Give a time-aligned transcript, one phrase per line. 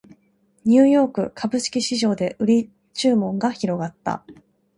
[0.65, 4.25] ニューヨーク株式市場で売り注文が広がった